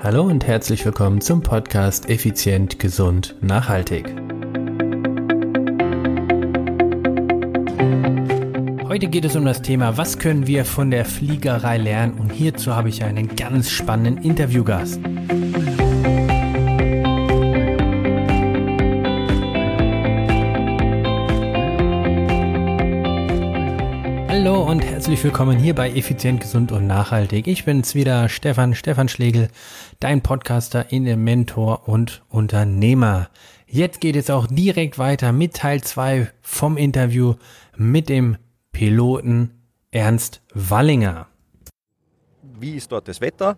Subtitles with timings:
[0.00, 4.06] Hallo und herzlich willkommen zum Podcast Effizient, Gesund, Nachhaltig.
[8.86, 12.76] Heute geht es um das Thema, was können wir von der Fliegerei lernen und hierzu
[12.76, 15.00] habe ich einen ganz spannenden Interviewgast.
[24.40, 27.48] Hallo und herzlich willkommen hier bei Effizient, Gesund und Nachhaltig.
[27.48, 29.48] Ich bin's wieder, Stefan, Stefan Schlegel,
[30.00, 33.30] dein Podcaster, Mentor und Unternehmer.
[33.66, 37.34] Jetzt geht es auch direkt weiter mit Teil 2 vom Interview
[37.76, 38.36] mit dem
[38.72, 39.50] Piloten
[39.90, 41.26] Ernst Wallinger.
[42.60, 43.56] Wie ist dort das Wetter?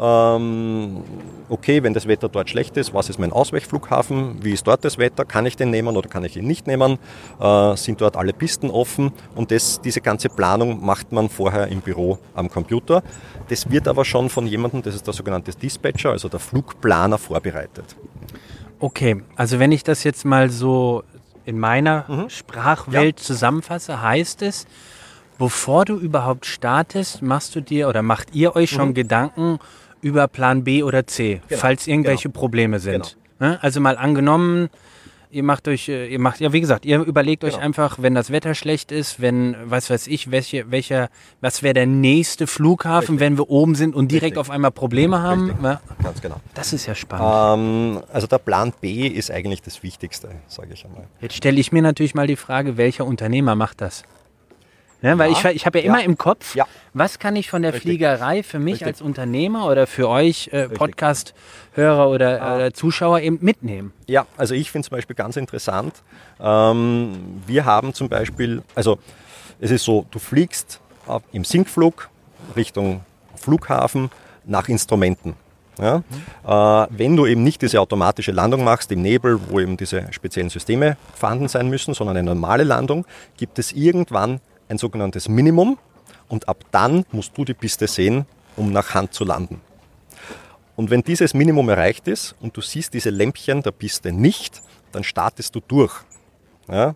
[0.00, 1.02] Ähm,
[1.50, 4.42] okay, wenn das Wetter dort schlecht ist, was ist mein Ausweichflughafen?
[4.42, 5.26] Wie ist dort das Wetter?
[5.26, 6.98] Kann ich den nehmen oder kann ich ihn nicht nehmen?
[7.38, 9.12] Äh, sind dort alle Pisten offen?
[9.34, 13.02] Und das, diese ganze Planung macht man vorher im Büro am Computer.
[13.48, 17.94] Das wird aber schon von jemandem, das ist der sogenannte Dispatcher, also der Flugplaner, vorbereitet.
[18.78, 21.02] Okay, also wenn ich das jetzt mal so
[21.44, 22.30] in meiner mhm.
[22.30, 23.26] Sprachwelt ja.
[23.26, 24.66] zusammenfasse, heißt es,
[25.36, 28.94] bevor du überhaupt startest, machst du dir oder macht ihr euch schon mhm.
[28.94, 29.58] Gedanken
[30.02, 31.60] über Plan B oder C, genau.
[31.60, 32.40] falls irgendwelche genau.
[32.40, 33.16] Probleme sind.
[33.38, 33.56] Genau.
[33.60, 34.68] Also mal angenommen,
[35.30, 37.64] ihr macht euch, äh, ihr macht, ja wie gesagt, ihr überlegt euch genau.
[37.64, 41.08] einfach, wenn das Wetter schlecht ist, wenn, was weiß ich, welche, welcher,
[41.40, 43.20] was wäre der nächste Flughafen, Richtig.
[43.20, 44.38] wenn wir oben sind und direkt Richtig.
[44.38, 45.56] auf einmal Probleme haben.
[45.62, 45.80] Ja?
[46.02, 46.36] Ganz genau.
[46.54, 47.98] Das ist ja spannend.
[47.98, 51.04] Ähm, also der Plan B ist eigentlich das Wichtigste, sage ich einmal.
[51.20, 54.04] Jetzt stelle ich mir natürlich mal die Frage, welcher Unternehmer macht das?
[55.02, 56.56] Ne, weil ich, ich habe ja, immer im Kopf,
[56.92, 57.88] was kann ich von der Richtig.
[57.88, 58.86] Fliegerei für mich Richtig.
[58.86, 62.56] als Unternehmer oder für euch äh, Podcast-Hörer oder, ah.
[62.56, 63.92] oder, Zuschauer eben mitnehmen?
[64.06, 66.02] Ja, also ich finde zum Beispiel ganz interessant.
[66.38, 68.98] Ähm, wir haben zum Beispiel, also
[69.58, 70.80] es ist so, du fliegst
[71.32, 72.08] im Sinkflug
[72.54, 73.00] Richtung
[73.36, 74.10] Flughafen
[74.44, 75.34] nach Instrumenten.
[75.78, 75.98] Ja?
[75.98, 76.02] Mhm.
[76.46, 80.50] Äh, wenn du eben nicht diese automatische Landung machst im Nebel, wo eben diese speziellen
[80.50, 83.06] Systeme vorhanden sein müssen, sondern eine normale Landung,
[83.36, 85.78] gibt es irgendwann ein sogenanntes Minimum
[86.28, 88.24] und ab dann musst du die Piste sehen,
[88.56, 89.60] um nach Hand zu landen.
[90.76, 95.04] Und wenn dieses Minimum erreicht ist und du siehst diese Lämpchen der Piste nicht, dann
[95.04, 95.92] startest du durch.
[96.68, 96.94] Ja?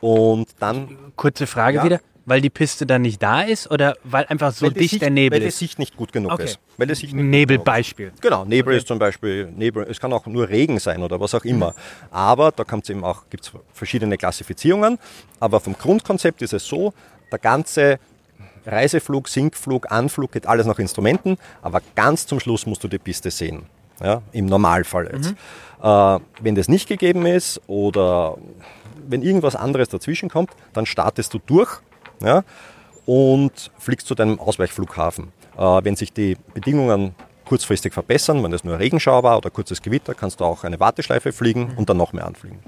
[0.00, 0.96] Und dann.
[1.16, 2.00] Kurze Frage ja, wieder.
[2.28, 5.38] Weil die Piste dann nicht da ist oder weil einfach so dicht Sicht, der Nebel
[5.38, 5.44] ist?
[5.44, 6.44] Weil die Sicht nicht gut genug okay.
[6.44, 6.58] ist.
[6.76, 8.12] Weil die Sicht Nebelbeispiel.
[8.20, 8.78] Genau, Nebel okay.
[8.78, 11.74] ist zum Beispiel, Nebel, es kann auch nur Regen sein oder was auch immer.
[12.10, 14.98] Aber da gibt es auch gibt's verschiedene Klassifizierungen.
[15.40, 16.92] Aber vom Grundkonzept ist es so,
[17.32, 17.98] der ganze
[18.66, 23.30] Reiseflug, Sinkflug, Anflug geht alles nach Instrumenten, aber ganz zum Schluss musst du die Piste
[23.30, 23.64] sehen.
[24.02, 25.30] Ja, Im Normalfall jetzt.
[25.30, 25.36] Mhm.
[25.82, 28.36] Äh, wenn das nicht gegeben ist oder
[29.08, 31.80] wenn irgendwas anderes dazwischen kommt, dann startest du durch
[32.20, 32.44] ja,
[33.06, 35.32] und fliegst zu deinem Ausweichflughafen.
[35.56, 37.14] Äh, wenn sich die Bedingungen
[37.44, 41.32] kurzfristig verbessern, wenn es nur Regenschauer war oder kurzes Gewitter, kannst du auch eine Warteschleife
[41.32, 42.60] fliegen und dann noch mehr anfliegen.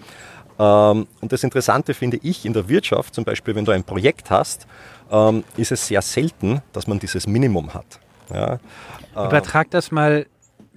[0.58, 4.30] Ähm, und das Interessante finde ich in der Wirtschaft, zum Beispiel wenn du ein Projekt
[4.30, 4.66] hast,
[5.10, 8.00] ähm, ist es sehr selten, dass man dieses Minimum hat.
[8.32, 8.54] Ja,
[9.16, 10.26] äh, Übertrag das mal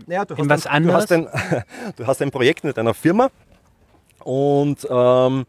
[0.07, 1.05] ja, in was ein, anderes.
[1.05, 1.63] Du hast, ein,
[1.95, 3.29] du hast ein Projekt mit einer Firma
[4.23, 5.45] und ähm,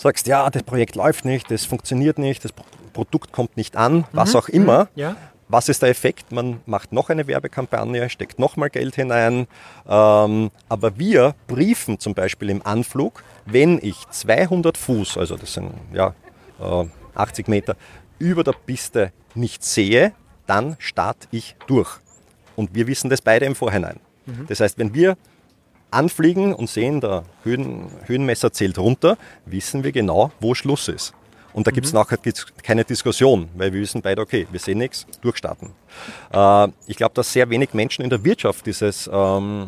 [0.00, 2.52] sagst, ja, das Projekt läuft nicht, das funktioniert nicht, das
[2.92, 4.38] Produkt kommt nicht an, was mhm.
[4.38, 4.84] auch immer.
[4.84, 4.88] Mhm.
[5.00, 5.16] Ja.
[5.50, 6.30] Was ist der Effekt?
[6.30, 9.46] Man macht noch eine Werbekampagne, steckt nochmal Geld hinein.
[9.88, 15.72] Ähm, aber wir briefen zum Beispiel im Anflug, wenn ich 200 Fuß, also das sind
[15.94, 16.14] ja,
[16.60, 16.84] äh,
[17.14, 17.76] 80 Meter,
[18.18, 20.12] über der Piste nicht sehe,
[20.46, 21.98] dann starte ich durch.
[22.54, 24.00] Und wir wissen das beide im Vorhinein.
[24.26, 24.46] Mhm.
[24.48, 25.16] Das heißt, wenn wir
[25.90, 29.16] anfliegen und sehen, der Höhen, Höhenmesser zählt runter,
[29.46, 31.14] wissen wir genau, wo Schluss ist.
[31.52, 32.00] Und da gibt es mhm.
[32.00, 32.18] nachher
[32.62, 35.70] keine Diskussion, weil wir wissen beide, okay, wir sehen nichts, durchstarten.
[36.32, 39.66] Äh, ich glaube, dass sehr wenig Menschen in der Wirtschaft dieses, ähm,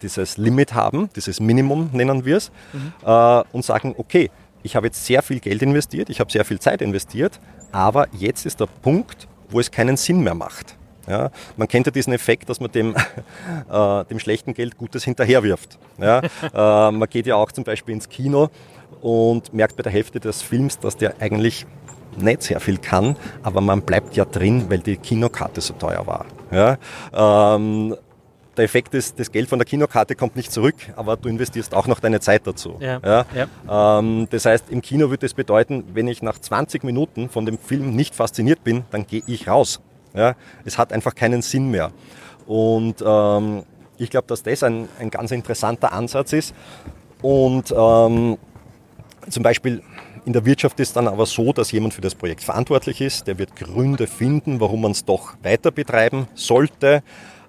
[0.00, 2.92] dieses Limit haben, dieses Minimum nennen wir es, mhm.
[3.04, 4.30] äh, und sagen, okay,
[4.62, 7.40] ich habe jetzt sehr viel Geld investiert, ich habe sehr viel Zeit investiert,
[7.72, 10.76] aber jetzt ist der Punkt, wo es keinen Sinn mehr macht.
[11.06, 12.94] Ja, man kennt ja diesen Effekt, dass man dem,
[13.70, 15.78] äh, dem schlechten Geld Gutes hinterherwirft.
[15.98, 18.50] Ja, äh, man geht ja auch zum Beispiel ins Kino
[19.00, 21.66] und merkt bei der Hälfte des Films, dass der eigentlich
[22.18, 26.26] nicht sehr viel kann, aber man bleibt ja drin, weil die Kinokarte so teuer war.
[26.50, 26.78] Ja?
[27.12, 27.94] Ähm,
[28.56, 31.86] der Effekt ist, das Geld von der Kinokarte kommt nicht zurück, aber du investierst auch
[31.86, 32.76] noch deine Zeit dazu.
[32.80, 33.26] Ja, ja?
[33.34, 33.98] ja.
[33.98, 37.58] Ähm, das heißt, im Kino würde es bedeuten, wenn ich nach 20 Minuten von dem
[37.58, 39.80] Film nicht fasziniert bin, dann gehe ich raus.
[40.16, 40.34] Ja?
[40.64, 41.92] Es hat einfach keinen Sinn mehr.
[42.46, 43.64] Und ähm,
[43.98, 46.54] ich glaube, dass das ein, ein ganz interessanter Ansatz ist.
[47.22, 48.38] Und ähm,
[49.28, 49.82] zum Beispiel
[50.24, 53.26] in der Wirtschaft ist dann aber so, dass jemand für das Projekt verantwortlich ist.
[53.26, 57.02] Der wird Gründe finden, warum man es doch weiter betreiben sollte.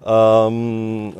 [0.05, 1.13] Äh, ähm,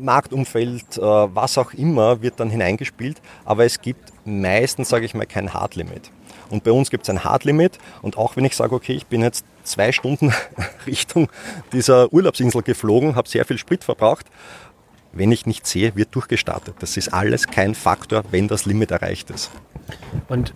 [0.00, 3.20] Marktumfeld, äh, was auch immer, wird dann hineingespielt.
[3.44, 6.10] Aber es gibt meistens, sage ich mal, kein Hardlimit.
[6.50, 7.78] Und bei uns gibt es ein Hardlimit.
[8.02, 10.32] Und auch wenn ich sage, okay, ich bin jetzt zwei Stunden
[10.86, 11.28] Richtung
[11.72, 14.26] dieser Urlaubsinsel geflogen, habe sehr viel Sprit verbraucht,
[15.12, 16.76] wenn ich nicht sehe, wird durchgestartet.
[16.80, 19.50] Das ist alles kein Faktor, wenn das Limit erreicht ist.
[20.28, 20.54] Und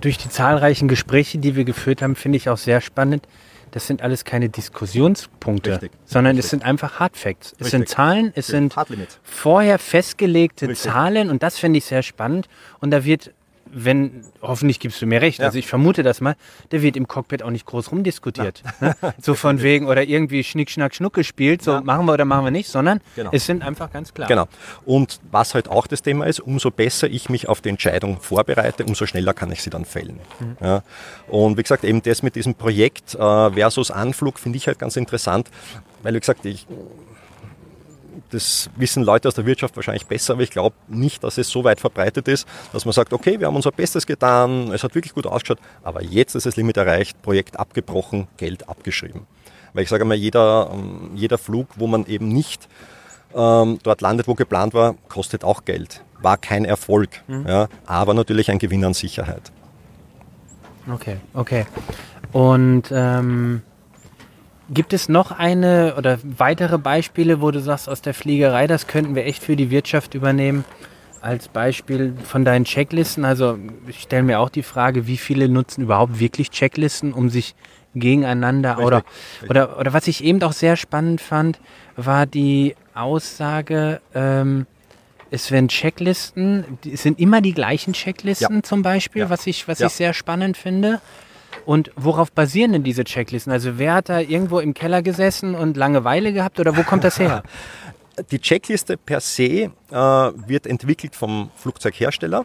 [0.00, 3.26] durch die zahlreichen Gespräche, die wir geführt haben, finde ich auch sehr spannend.
[3.70, 5.92] Das sind alles keine Diskussionspunkte, Richtig.
[6.04, 6.44] sondern Richtig.
[6.44, 7.52] es sind einfach Hard Facts.
[7.52, 7.70] Es Richtig.
[7.70, 8.74] sind Zahlen, es sind
[9.22, 12.48] vorher festgelegte Zahlen und das finde ich sehr spannend.
[12.80, 13.32] Und da wird
[13.72, 15.46] wenn, hoffentlich gibst du mir recht, ja.
[15.46, 16.36] also ich vermute das mal,
[16.70, 18.62] der wird im Cockpit auch nicht groß rumdiskutiert.
[18.80, 18.94] Ne?
[19.20, 21.80] So von wegen oder irgendwie Schnick, Schnack, Schnuck gespielt, so ja.
[21.80, 23.30] machen wir oder machen wir nicht, sondern genau.
[23.32, 24.28] es sind einfach ganz klar.
[24.28, 24.46] Genau.
[24.84, 28.84] Und was halt auch das Thema ist, umso besser ich mich auf die Entscheidung vorbereite,
[28.84, 30.20] umso schneller kann ich sie dann fällen.
[30.38, 30.56] Mhm.
[30.60, 30.82] Ja.
[31.28, 34.96] Und wie gesagt, eben das mit diesem Projekt äh, versus Anflug finde ich halt ganz
[34.96, 35.48] interessant,
[36.02, 36.66] weil wie gesagt, ich
[38.30, 41.64] das wissen Leute aus der Wirtschaft wahrscheinlich besser, aber ich glaube nicht, dass es so
[41.64, 45.14] weit verbreitet ist, dass man sagt, okay, wir haben unser Bestes getan, es hat wirklich
[45.14, 49.26] gut ausgeschaut, aber jetzt ist das Limit erreicht, Projekt abgebrochen, Geld abgeschrieben.
[49.72, 52.68] Weil ich sage mal, jeder, ähm, jeder Flug, wo man eben nicht
[53.34, 56.02] ähm, dort landet, wo geplant war, kostet auch Geld.
[56.20, 57.46] War kein Erfolg, mhm.
[57.48, 59.50] ja, aber natürlich ein Gewinn an Sicherheit.
[60.92, 61.66] Okay, okay.
[62.32, 63.62] Und ähm,
[64.72, 69.14] Gibt es noch eine oder weitere Beispiele, wo du sagst, aus der Fliegerei, das könnten
[69.14, 70.64] wir echt für die Wirtschaft übernehmen?
[71.20, 73.24] Als Beispiel von deinen Checklisten.
[73.24, 77.54] Also ich stelle mir auch die Frage, wie viele nutzen überhaupt wirklich Checklisten, um sich
[77.94, 79.50] gegeneinander richtig, oder, richtig.
[79.50, 81.60] oder oder was ich eben auch sehr spannend fand,
[81.96, 84.66] war die Aussage, ähm,
[85.30, 88.62] es werden Checklisten, es sind immer die gleichen Checklisten ja.
[88.62, 89.30] zum Beispiel, ja.
[89.30, 89.86] was ich was ja.
[89.86, 91.00] ich sehr spannend finde.
[91.64, 93.52] Und worauf basieren denn diese Checklisten?
[93.52, 97.18] Also wer hat da irgendwo im Keller gesessen und Langeweile gehabt oder wo kommt das
[97.18, 97.42] her?
[98.30, 102.44] Die Checkliste per se äh, wird entwickelt vom Flugzeughersteller.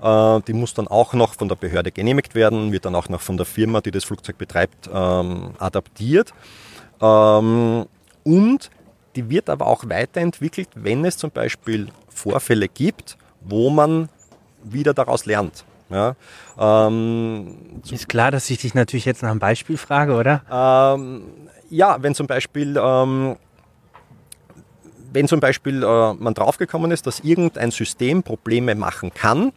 [0.00, 3.20] Äh, die muss dann auch noch von der Behörde genehmigt werden, wird dann auch noch
[3.20, 6.32] von der Firma, die das Flugzeug betreibt, ähm, adaptiert.
[7.00, 7.86] Ähm,
[8.22, 8.70] und
[9.16, 14.08] die wird aber auch weiterentwickelt, wenn es zum Beispiel Vorfälle gibt, wo man
[14.62, 15.64] wieder daraus lernt.
[15.88, 16.16] Ja,
[16.58, 20.42] ähm, ist klar, dass ich dich natürlich jetzt nach einem Beispiel frage, oder?
[20.50, 21.22] Ähm,
[21.70, 23.36] ja, wenn zum Beispiel, ähm,
[25.12, 29.52] wenn zum Beispiel äh, man draufgekommen ist, dass irgendein System Probleme machen kann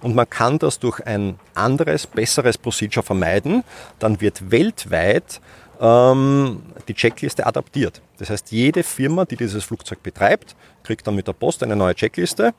[0.00, 3.62] und man kann das durch ein anderes, besseres Procedure vermeiden,
[4.00, 5.40] dann wird weltweit
[5.80, 8.02] ähm, die Checkliste adaptiert.
[8.18, 11.94] Das heißt, jede Firma, die dieses Flugzeug betreibt, kriegt dann mit der Post eine neue
[11.94, 12.52] Checkliste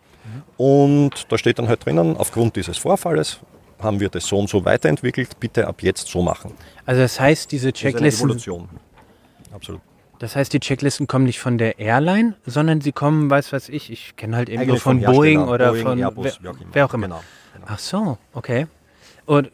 [0.58, 3.40] und da steht dann halt drinnen, aufgrund dieses Vorfalles
[3.80, 6.54] haben wir das so und so weiterentwickelt, bitte ab jetzt so machen.
[6.86, 8.06] Also das heißt, diese Checklisten...
[8.06, 8.70] Das ist eine Evolution.
[9.54, 9.82] Absolut.
[10.20, 13.90] Das heißt, die Checklisten kommen nicht von der Airline, sondern sie kommen, weiß was ich,
[13.90, 17.08] ich kenne halt eben nur von Boeing oder Boeing, von Airbus, wer, wer, auch immer.
[17.08, 17.24] Genau,
[17.54, 17.66] genau.
[17.70, 18.68] Ach so, okay.
[19.26, 19.50] Und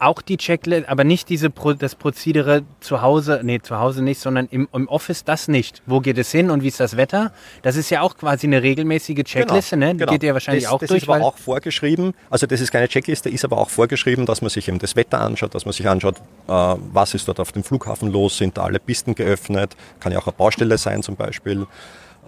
[0.00, 4.20] auch die Checkliste, aber nicht diese Pro, das Prozedere zu Hause, nee, zu Hause nicht,
[4.20, 5.82] sondern im, im Office das nicht.
[5.86, 7.32] Wo geht es hin und wie ist das Wetter?
[7.62, 9.92] Das ist ja auch quasi eine regelmäßige Checkliste, genau, ne?
[9.92, 10.12] Die genau.
[10.12, 11.02] geht ja wahrscheinlich das, auch das durch.
[11.02, 14.40] Das ist aber auch vorgeschrieben, also das ist keine Checkliste, ist aber auch vorgeschrieben, dass
[14.40, 17.52] man sich eben das Wetter anschaut, dass man sich anschaut, äh, was ist dort auf
[17.52, 21.16] dem Flughafen los, sind da alle Pisten geöffnet, kann ja auch eine Baustelle sein zum
[21.16, 21.66] Beispiel.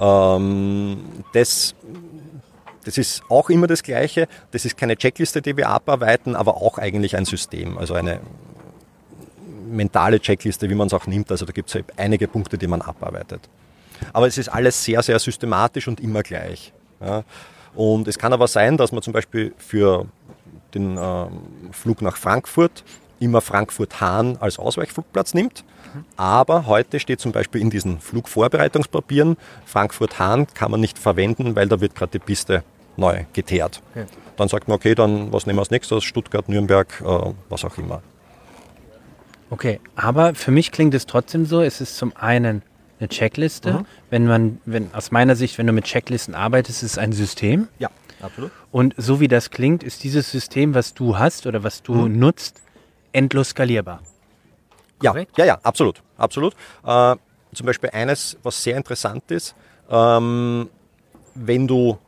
[0.00, 0.98] Ähm,
[1.32, 1.74] das
[2.84, 4.28] das ist auch immer das Gleiche.
[4.50, 8.20] Das ist keine Checkliste, die wir abarbeiten, aber auch eigentlich ein System, also eine
[9.68, 11.30] mentale Checkliste, wie man es auch nimmt.
[11.30, 13.48] Also da gibt es einige Punkte, die man abarbeitet.
[14.12, 16.72] Aber es ist alles sehr, sehr systematisch und immer gleich.
[17.00, 17.24] Ja.
[17.74, 20.06] Und es kann aber sein, dass man zum Beispiel für
[20.74, 21.26] den äh,
[21.70, 22.84] Flug nach Frankfurt
[23.20, 25.64] immer Frankfurt-Hahn als Ausweichflugplatz nimmt.
[26.16, 29.36] Aber heute steht zum Beispiel in diesen Flugvorbereitungspapieren,
[29.66, 32.64] Frankfurt-Hahn kann man nicht verwenden, weil da wird gerade die Piste
[32.96, 33.82] neu geteert.
[33.92, 34.06] Okay.
[34.36, 36.04] Dann sagt man, okay, dann was nehmen wir als nächstes?
[36.04, 38.02] Stuttgart, Nürnberg, äh, was auch immer.
[39.50, 42.62] Okay, aber für mich klingt es trotzdem so, es ist zum einen
[42.98, 43.72] eine Checkliste.
[43.72, 43.86] Mhm.
[44.10, 47.68] Wenn man, wenn aus meiner Sicht, wenn du mit Checklisten arbeitest, ist es ein System.
[47.78, 48.50] Ja, absolut.
[48.70, 52.18] Und so wie das klingt, ist dieses System, was du hast oder was du mhm.
[52.18, 52.62] nutzt,
[53.12, 54.00] endlos skalierbar.
[55.02, 56.54] Ja, ja, ja, absolut, absolut.
[56.86, 57.16] Äh,
[57.54, 59.54] zum Beispiel eines, was sehr interessant ist,
[59.90, 60.70] ähm,
[61.34, 61.98] wenn du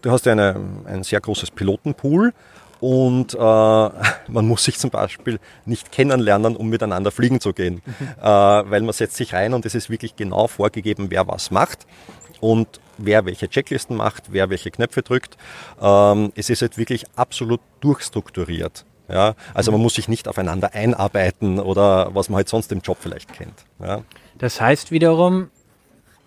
[0.00, 2.32] du hast ja eine, ein sehr großes Pilotenpool
[2.80, 8.08] und äh, man muss sich zum Beispiel nicht kennenlernen, um miteinander fliegen zu gehen, mhm.
[8.20, 11.86] äh, weil man setzt sich rein und es ist wirklich genau vorgegeben, wer was macht
[12.40, 15.36] und wer welche Checklisten macht, wer welche Knöpfe drückt.
[15.80, 18.84] Ähm, es ist halt wirklich absolut durchstrukturiert.
[19.08, 22.98] Ja, also man muss sich nicht aufeinander einarbeiten oder was man halt sonst im Job
[23.00, 23.64] vielleicht kennt.
[23.80, 24.02] Ja.
[24.38, 25.50] Das heißt wiederum,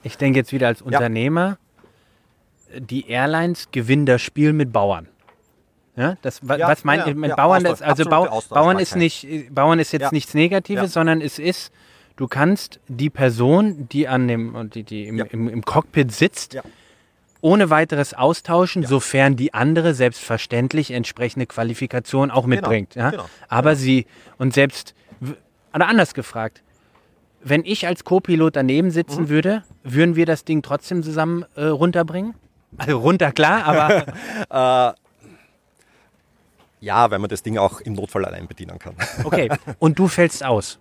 [0.03, 1.57] ich denke jetzt wieder als Unternehmer, ja.
[2.79, 5.07] Die Airlines gewinnen das Spiel mit Bauern.
[5.95, 7.63] Ja, das, ja, was meint ja, mit ja, Bauern?
[7.63, 11.71] Das, also Bau, Bauern ist nicht, Bauern ist jetzt nichts Negatives, sondern es ist,
[12.15, 16.57] du kannst die Person, die an dem, die, die im, im, im Cockpit sitzt,
[17.41, 22.95] ohne weiteres austauschen, sofern die andere selbstverständlich entsprechende Qualifikation auch genau, mitbringt.
[22.95, 23.11] Ja?
[23.11, 23.81] Genau, Aber genau.
[23.81, 24.05] sie,
[24.39, 24.95] und selbst,
[25.73, 26.63] oder anders gefragt,
[27.43, 29.29] wenn ich als Co-Pilot daneben sitzen mhm.
[29.29, 32.33] würde, würden wir das Ding trotzdem zusammen äh, runterbringen?
[32.77, 34.93] Also runter, klar, aber.
[34.93, 35.03] äh,
[36.81, 38.95] ja, weil man das Ding auch im Notfall allein bedienen kann.
[39.23, 39.49] okay,
[39.79, 40.79] und du fällst aus.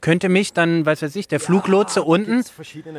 [0.00, 2.44] Könnte mich dann, was weiß ich, der ja, Fluglotse unten,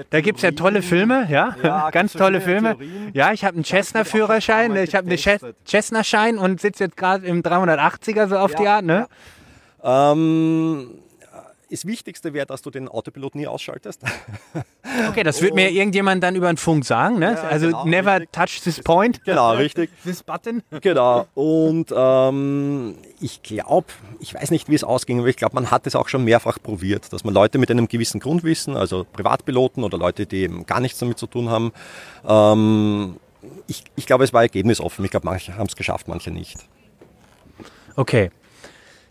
[0.09, 2.77] da gibt es ja tolle Filme, ja, ja ganz tolle Filme.
[2.77, 3.11] Theorien.
[3.13, 5.17] Ja, ich habe einen Cessna-Führerschein, ich habe einen
[5.65, 9.07] Cessna-Schein und sitze jetzt gerade im 380er so auf ja, die Art, ne?
[9.81, 10.99] Ähm,
[11.69, 14.01] das Wichtigste wäre, dass du den Autopilot nie ausschaltest.
[15.07, 17.19] Okay, das wird mir irgendjemand dann über den Funk sagen.
[17.19, 17.33] Ne?
[17.33, 18.31] Ja, also genau, never richtig.
[18.31, 19.23] touch this point.
[19.23, 19.89] Genau, richtig.
[20.03, 20.63] this button.
[20.81, 21.27] Genau.
[21.35, 23.87] Und ähm, ich glaube,
[24.19, 26.57] ich weiß nicht, wie es ausging, aber ich glaube, man hat es auch schon mehrfach
[26.61, 30.79] probiert, dass man Leute mit einem gewissen Grundwissen, also Privatpiloten oder Leute, die eben gar
[30.79, 31.71] nichts damit zu tun haben,
[32.27, 33.17] ähm,
[33.67, 35.05] ich, ich glaube, es war ergebnisoffen.
[35.05, 36.57] Ich glaube, manche haben es geschafft, manche nicht.
[37.95, 38.31] Okay.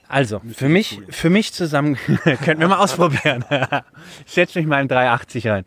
[0.09, 1.97] Also, für mich, für mich zusammen,
[2.45, 3.45] könnten wir mal ausprobieren.
[4.27, 5.65] ich setze mich mal in 380 rein.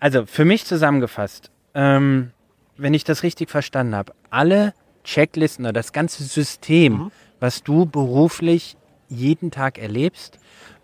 [0.00, 2.32] Also, für mich zusammengefasst, ähm,
[2.76, 4.74] wenn ich das richtig verstanden habe, alle
[5.04, 7.10] Checklisten oder das ganze System, mhm.
[7.38, 8.76] was du beruflich
[9.08, 10.38] jeden Tag erlebst,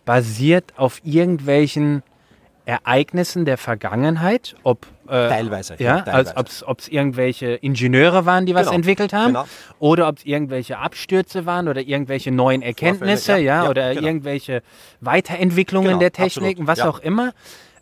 [0.05, 2.03] basiert auf irgendwelchen
[2.71, 6.25] Ereignissen der Vergangenheit, ob äh, teilweise, ja, ja
[6.67, 9.45] ob es irgendwelche Ingenieure waren, die was genau, entwickelt haben, genau.
[9.81, 14.07] oder ob es irgendwelche Abstürze waren oder irgendwelche neuen Erkenntnisse, Vorfälle, ja, ja, oder genau.
[14.07, 14.63] irgendwelche
[15.01, 17.33] Weiterentwicklungen genau, der Techniken, was auch immer.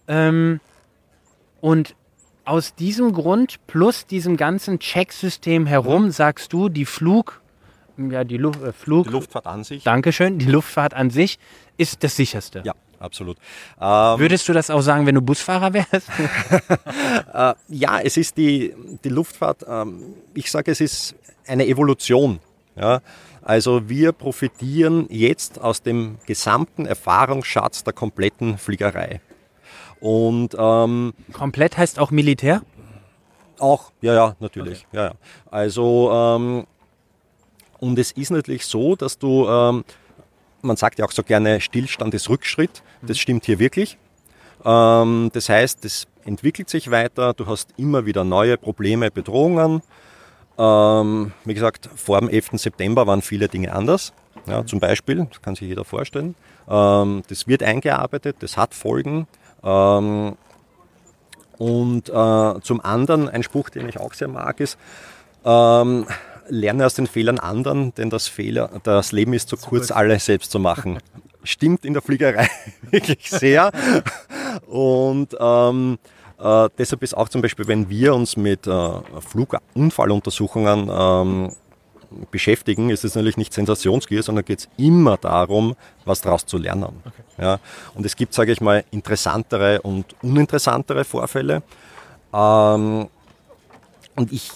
[0.09, 0.59] Ähm,
[1.61, 1.95] und
[2.47, 6.11] aus diesem Grund plus diesem ganzen Checksystem herum mhm.
[6.13, 7.43] sagst du, die Flug,
[7.99, 9.85] ja, die, Lu äh, Flug, die Luftfahrt an sich.
[9.85, 11.39] Dankeschön, die Luftfahrt an sich
[11.77, 12.63] ist das sicherste.
[12.65, 13.37] Ja absolut.
[13.81, 16.09] Ähm, Würdest du das auch sagen, wenn du Busfahrer wärst?
[17.33, 18.75] äh, ja, es ist die,
[19.05, 21.15] die Luftfahrt, ähm, ich sage, es ist
[21.47, 22.41] eine Evolution.
[22.77, 23.01] Ja?
[23.43, 29.21] Also wir profitieren jetzt aus dem gesamten Erfahrungsschatz der kompletten Fliegerei.
[30.01, 32.63] Und ähm, komplett heißt auch Militär?
[33.59, 34.87] Auch, ja, ja, natürlich.
[34.89, 34.97] Okay.
[34.97, 35.13] Ja, ja.
[35.51, 36.67] Also ähm,
[37.81, 39.85] und es ist natürlich so, dass du ähm,
[40.63, 42.83] man sagt ja auch so gerne, Stillstand ist Rückschritt.
[43.03, 43.99] Das stimmt hier wirklich.
[44.65, 49.83] Ähm, das heißt, es entwickelt sich weiter, du hast immer wieder neue Probleme, Bedrohungen.
[50.59, 52.51] Ähm, wie gesagt, vor dem 11.
[52.55, 54.13] September waren viele Dinge anders.
[54.47, 56.35] Ja, zum Beispiel, das kann sich jeder vorstellen.
[56.69, 59.27] Ähm, das wird eingearbeitet, das hat Folgen.
[59.61, 60.35] und
[62.09, 64.79] äh, zum anderen, ein Spruch, den ich auch sehr mag, ist,
[66.49, 70.27] lerne aus den Fehlern anderen, denn das, Fehler, das Leben ist zu so kurz, alles
[70.27, 70.99] selbst zu machen.
[71.43, 72.49] Stimmt in der Fliegerei
[72.91, 73.71] wirklich sehr.
[74.67, 75.99] Und ähm,
[76.39, 78.91] äh, deshalb ist auch zum Beispiel, wenn wir uns mit äh,
[79.21, 81.53] Flugunfalluntersuchungen ähm,
[82.31, 87.03] beschäftigen, ist es natürlich nicht Sensationsgier, sondern geht es immer darum, was daraus zu lernen.
[87.05, 87.23] Okay.
[87.45, 87.61] Ja?
[87.95, 91.63] Und es gibt, sage ich mal, interessantere und uninteressantere Vorfälle.
[92.33, 93.09] Ähm,
[94.17, 94.51] und ich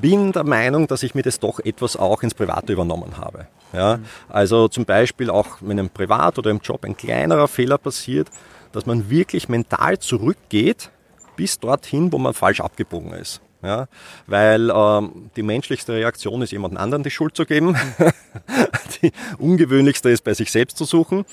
[0.00, 3.46] bin der Meinung, dass ich mir das doch etwas auch ins Private übernommen habe.
[3.72, 4.00] Ja?
[4.28, 8.28] Also zum Beispiel auch, wenn im Privat oder im Job ein kleinerer Fehler passiert,
[8.72, 10.90] dass man wirklich mental zurückgeht
[11.36, 13.40] bis dorthin, wo man falsch abgebogen ist.
[13.62, 13.88] Ja,
[14.26, 17.76] weil ähm, die menschlichste Reaktion ist, jemand anderen die Schuld zu geben.
[19.02, 21.26] die ungewöhnlichste ist, bei sich selbst zu suchen.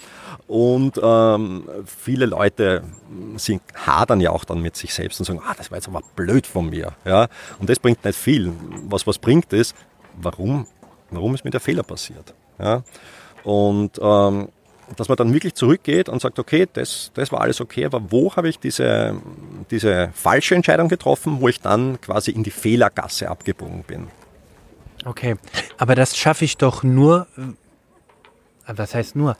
[0.45, 2.83] Und ähm, viele Leute
[3.37, 6.01] sind, hadern ja auch dann mit sich selbst und sagen, ah, das war jetzt aber
[6.15, 6.93] blöd von mir.
[7.05, 7.27] Ja,
[7.59, 8.51] und das bringt nicht viel.
[8.87, 9.75] Was was bringt ist,
[10.21, 10.67] warum,
[11.11, 12.33] warum ist mir der Fehler passiert?
[12.59, 12.83] Ja,
[13.43, 14.49] und ähm,
[14.95, 18.35] dass man dann wirklich zurückgeht und sagt, okay, das, das war alles okay, aber wo
[18.35, 19.19] habe ich diese,
[19.69, 24.07] diese falsche Entscheidung getroffen, wo ich dann quasi in die Fehlergasse abgebogen bin.
[25.05, 25.35] Okay,
[25.77, 29.37] aber das schaffe ich doch nur, äh, was heißt nur?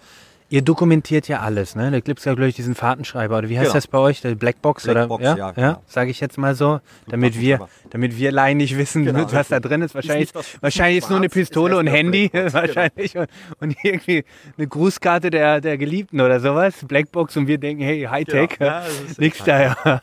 [0.50, 1.92] Ihr dokumentiert ja alles, ne?
[1.92, 3.38] Da gibt es ja, glaube ich, diesen Fahrtenschreiber.
[3.38, 3.74] Oder wie heißt genau.
[3.74, 4.22] das bei euch?
[4.22, 4.84] Der Blackbox?
[4.84, 5.30] Blackbox oder?
[5.30, 5.68] Ja, ja, genau.
[5.68, 6.80] ja sage ich jetzt mal so.
[7.10, 9.50] Damit wir, damit wir Laien nicht wissen, genau, was richtig.
[9.50, 9.94] da drin ist.
[9.94, 12.30] Wahrscheinlich ist, wahrscheinlich ist nur eine Pistole und Handy.
[12.30, 13.14] Blackbox, wahrscheinlich.
[13.14, 13.26] Genau.
[13.60, 14.24] Und, und, irgendwie
[14.58, 16.76] eine Grußkarte der, der Geliebten oder sowas.
[16.88, 18.58] Blackbox und wir denken, hey, Hightech.
[18.58, 18.72] Genau.
[18.72, 18.84] Ja,
[19.18, 20.02] Nix da, ja.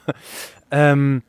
[0.70, 1.22] ähm,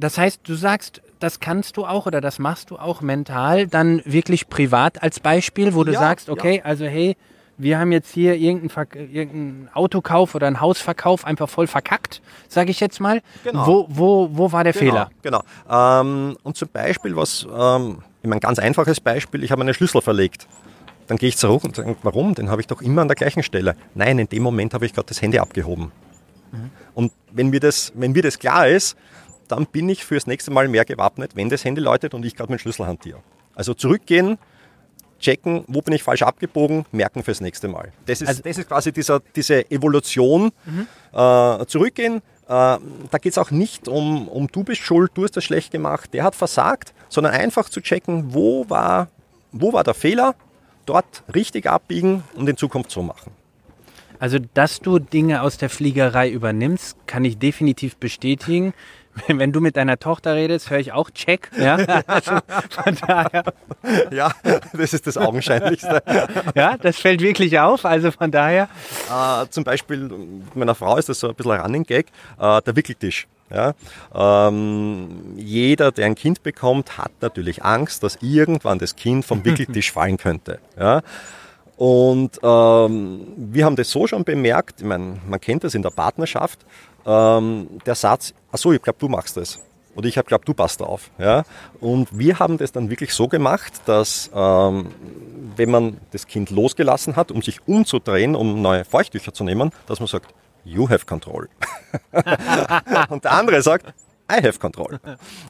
[0.00, 4.02] das heißt, du sagst, das kannst du auch oder das machst du auch mental dann
[4.04, 7.16] wirklich privat als Beispiel, wo du sagst, okay, also hey,
[7.62, 12.80] wir haben jetzt hier irgendeinen irgendein Autokauf oder einen Hausverkauf einfach voll verkackt, sage ich
[12.80, 13.22] jetzt mal.
[13.44, 13.66] Genau.
[13.66, 15.10] Wo, wo, wo war der genau, Fehler?
[15.22, 15.42] Genau.
[15.70, 20.00] Ähm, und zum Beispiel, was, ähm, ich meine, ganz einfaches Beispiel, ich habe einen Schlüssel
[20.00, 20.46] verlegt.
[21.06, 22.34] Dann gehe ich zurück und sage, warum?
[22.34, 23.76] Den habe ich doch immer an der gleichen Stelle.
[23.94, 25.90] Nein, in dem Moment habe ich gerade das Handy abgehoben.
[26.52, 26.70] Mhm.
[26.94, 28.96] Und wenn mir, das, wenn mir das klar ist,
[29.48, 32.50] dann bin ich fürs nächste Mal mehr gewappnet, wenn das Handy läutet und ich gerade
[32.50, 33.18] meinen Schlüssel hantiere.
[33.54, 34.38] Also zurückgehen,
[35.20, 37.92] checken, wo bin ich falsch abgebogen, merken fürs nächste Mal.
[38.06, 40.50] Das ist, also, das ist quasi dieser, diese Evolution.
[40.64, 40.86] Mhm.
[41.12, 45.36] Äh, zurückgehen, äh, da geht es auch nicht um, um du bist schuld, du hast
[45.36, 49.08] das schlecht gemacht, der hat versagt, sondern einfach zu checken, wo war,
[49.52, 50.34] wo war der Fehler,
[50.86, 53.32] dort richtig abbiegen und in Zukunft so machen.
[54.18, 58.74] Also, dass du Dinge aus der Fliegerei übernimmst, kann ich definitiv bestätigen.
[59.26, 61.50] Wenn du mit deiner Tochter redest, höre ich auch Check.
[61.58, 61.76] Ja,
[62.06, 62.32] also
[62.70, 63.44] von daher.
[64.10, 64.32] ja
[64.72, 66.02] das ist das Augenscheinlichste.
[66.54, 67.84] ja, das fällt wirklich auf.
[67.84, 68.68] Also von daher.
[69.10, 70.10] Äh, zum Beispiel,
[70.54, 72.06] meiner Frau ist das so ein bisschen ein Running Gag,
[72.38, 73.26] äh, der Wickeltisch.
[73.52, 73.74] Ja,
[74.14, 79.90] ähm, jeder, der ein Kind bekommt, hat natürlich Angst, dass irgendwann das Kind vom Wickeltisch
[79.92, 80.60] fallen könnte.
[80.78, 81.02] Ja.
[81.76, 85.90] Und ähm, wir haben das so schon bemerkt, ich meine, man kennt das in der
[85.90, 86.60] Partnerschaft,
[87.06, 89.60] ähm, der Satz, achso, ich glaube, du machst das.
[89.96, 91.10] Oder ich habe glaubt, du passt auf.
[91.18, 91.42] Ja?
[91.80, 94.86] Und wir haben das dann wirklich so gemacht, dass ähm,
[95.56, 99.98] wenn man das Kind losgelassen hat, um sich umzudrehen, um neue Feuchttücher zu nehmen, dass
[99.98, 100.32] man sagt,
[100.64, 101.48] you have control.
[103.08, 103.86] und der andere sagt,
[104.30, 105.00] I have control.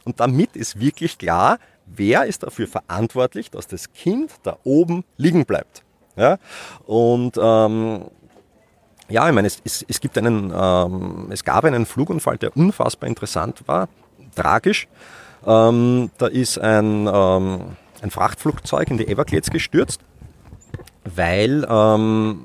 [0.05, 5.45] Und damit ist wirklich klar, wer ist dafür verantwortlich, dass das Kind da oben liegen
[5.45, 5.83] bleibt.
[6.17, 6.39] Ja?
[6.87, 8.07] Und ähm,
[9.11, 13.09] ja, ich meine, es, es, es gibt einen, ähm, es gab einen Flugunfall, der unfassbar
[13.09, 13.89] interessant war,
[14.35, 14.89] tragisch.
[15.47, 17.61] Ähm, da ist ein, ähm,
[18.03, 20.01] ein Frachtflugzeug in die Everglades gestürzt,
[21.05, 22.41] weil ähm,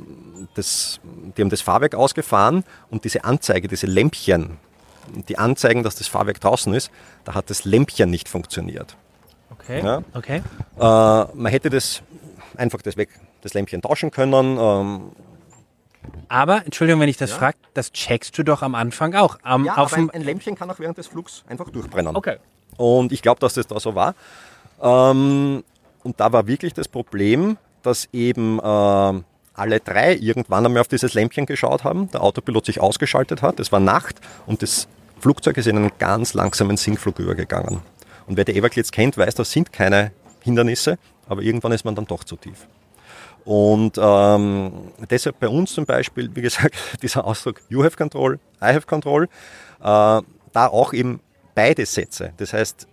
[0.56, 1.00] das,
[1.38, 4.58] die haben das Fahrwerk ausgefahren und diese Anzeige, diese Lämpchen,
[5.28, 6.90] die anzeigen, dass das Fahrwerk draußen ist,
[7.26, 8.96] da hat das Lämpchen nicht funktioniert.
[9.52, 9.84] Okay.
[9.84, 10.02] Ja?
[10.14, 10.42] okay.
[10.78, 12.02] Äh, man hätte das
[12.58, 13.10] einfach das, weg,
[13.42, 15.12] das Lämpchen tauschen können.
[16.30, 17.38] Aber, Entschuldigung, wenn ich das ja.
[17.38, 19.38] frage, das checkst du doch am Anfang auch.
[19.44, 22.16] Am, ja, aber ein, ein, Lämpchen kann auch während des Flugs einfach durchbrennen.
[22.16, 22.38] Okay.
[22.78, 24.16] Und ich glaube, dass das da so war.
[24.82, 25.64] Ähm,
[26.04, 29.22] und da war wirklich das Problem, dass eben äh,
[29.54, 33.72] alle drei irgendwann einmal auf dieses Lämpchen geschaut haben, der Autopilot sich ausgeschaltet hat, es
[33.72, 34.88] war Nacht und das
[35.20, 37.82] Flugzeug ist in einen ganz langsamen Sinkflug übergegangen.
[38.28, 40.12] Und wer die Everglades kennt, weiß, das sind keine
[40.42, 42.68] Hindernisse, aber irgendwann ist man dann doch zu tief.
[43.46, 48.74] Und ähm, deshalb bei uns zum Beispiel, wie gesagt, dieser Ausdruck You have control, I
[48.74, 49.28] have control, äh,
[49.82, 51.22] da auch eben
[51.54, 52.34] beide Sätze.
[52.38, 52.88] Das heißt,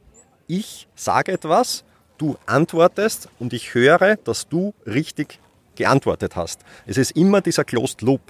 [0.46, 1.84] ich sage etwas,
[2.18, 5.40] du antwortest und ich höre, dass du richtig
[5.74, 6.60] geantwortet hast.
[6.86, 8.20] Es ist immer dieser Closed Loop.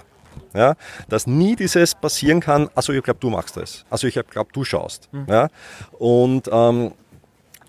[0.55, 0.73] Ja,
[1.09, 3.85] dass nie dieses passieren kann, also ich glaube, du machst das.
[3.91, 5.07] Also ich glaube, du schaust.
[5.11, 5.27] Mhm.
[5.29, 5.47] Ja,
[5.99, 6.93] und ähm,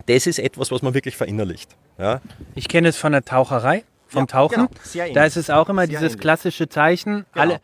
[0.06, 1.76] das ist etwas, was man wirklich verinnerlicht.
[1.98, 2.22] Ja.
[2.54, 4.68] Ich kenne es von der Taucherei vom ja, Tauchen.
[4.92, 5.12] Genau.
[5.12, 6.20] Da ist es auch immer Sehr dieses ähnlich.
[6.20, 7.26] klassische Zeichen.
[7.32, 7.42] Genau.
[7.42, 7.60] Alle,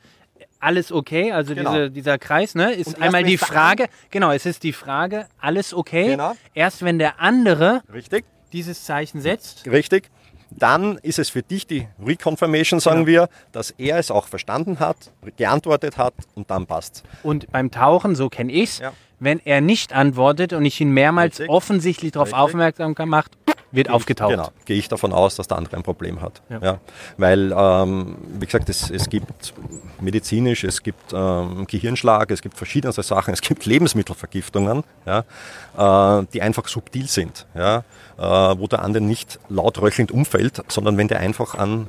[0.61, 1.73] alles okay, also genau.
[1.73, 6.09] diese, dieser Kreis, ne, ist einmal die Frage, genau, es ist die Frage, alles okay.
[6.09, 6.37] Genau.
[6.55, 8.25] Erst wenn der andere Richtig.
[8.53, 9.67] dieses Zeichen setzt.
[9.67, 10.11] Richtig.
[10.51, 13.23] Dann ist es für dich die Reconfirmation, sagen genau.
[13.23, 17.05] wir, dass er es auch verstanden hat, geantwortet hat und dann passt.
[17.23, 18.93] Und beim Tauchen, so kenne ich es, ja.
[19.21, 21.49] wenn er nicht antwortet und ich ihn mehrmals Richtig.
[21.49, 23.31] offensichtlich darauf aufmerksam gemacht,
[23.73, 24.31] wird Gehe aufgetaucht.
[24.31, 26.43] Genau, gehe ich davon aus, dass der andere ein Problem hat.
[26.49, 26.59] Ja.
[26.61, 26.81] ja
[27.17, 29.55] weil, ähm, wie gesagt, es, es gibt
[30.01, 36.43] medizinisch, es gibt ähm, Gehirnschlag, es gibt verschiedene Sachen, es gibt Lebensmittelvergiftungen, ja, äh, die
[36.43, 37.85] einfach subtil sind, ja,
[38.19, 41.87] äh, wo der andere nicht laut röchelnd umfällt, sondern wenn der einfach an,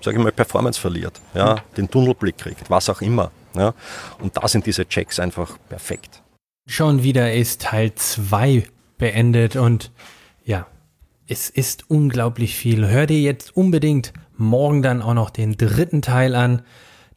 [0.00, 1.58] sage ich mal, Performance verliert, ja, mhm.
[1.76, 3.30] den Tunnelblick kriegt, was auch immer.
[3.56, 3.72] Ja,
[4.18, 6.22] und da sind diese Checks einfach perfekt.
[6.66, 8.64] Schon wieder ist Teil 2
[8.98, 9.92] beendet und
[10.44, 10.66] ja,
[11.26, 12.86] es ist unglaublich viel.
[12.86, 16.62] Hör dir jetzt unbedingt morgen dann auch noch den dritten Teil an,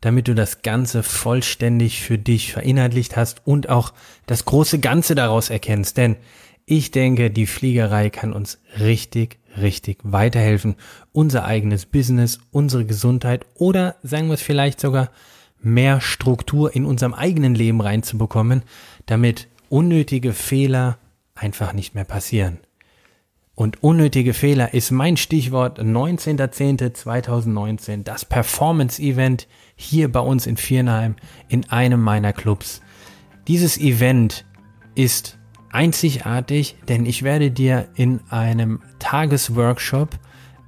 [0.01, 3.93] damit du das Ganze vollständig für dich verinnerlicht hast und auch
[4.25, 5.97] das große Ganze daraus erkennst.
[5.97, 6.17] Denn
[6.65, 10.75] ich denke, die Fliegerei kann uns richtig, richtig weiterhelfen,
[11.11, 15.09] unser eigenes Business, unsere Gesundheit oder sagen wir es vielleicht sogar
[15.59, 18.63] mehr Struktur in unserem eigenen Leben reinzubekommen,
[19.07, 20.99] damit unnötige Fehler
[21.33, 22.59] einfach nicht mehr passieren.
[23.57, 31.15] Und unnötige Fehler ist mein Stichwort 19.10.2019, das Performance-Event hier bei uns in Viernheim
[31.49, 32.81] in einem meiner Clubs.
[33.47, 34.45] Dieses Event
[34.93, 35.39] ist
[35.71, 40.19] einzigartig, denn ich werde dir in einem Tagesworkshop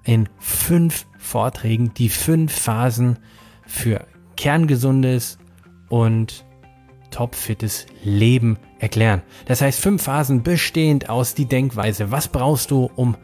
[0.04, 3.20] in fünf Vorträgen die fünf Phasen
[3.68, 5.38] für kerngesundes
[5.90, 6.44] und
[7.12, 9.22] topfittes Leben erklären.
[9.46, 12.12] Das heißt, fünf Phasen bestehend aus die Denkweise.
[12.12, 13.16] Was brauchst du, um